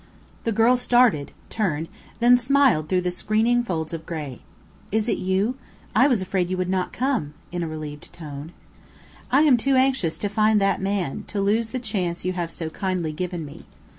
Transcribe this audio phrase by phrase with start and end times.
[0.45, 4.41] The girl started, turned, then smiled through the screening folds of gray.
[4.91, 5.57] "It is you?
[5.95, 8.51] I was afraid you would not come," in a relieved tone.
[9.31, 12.71] "I am too anxious to find that man, to lose the chance you have so
[12.71, 13.67] kindly given me.